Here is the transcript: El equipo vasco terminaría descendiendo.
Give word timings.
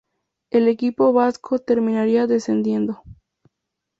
El 0.49 0.67
equipo 0.67 1.13
vasco 1.13 1.59
terminaría 1.59 2.25
descendiendo. 2.25 3.03